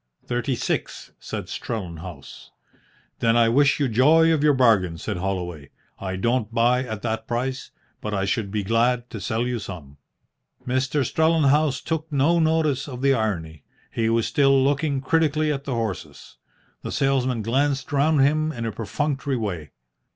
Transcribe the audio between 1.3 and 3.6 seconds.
Strellenhaus. "Then I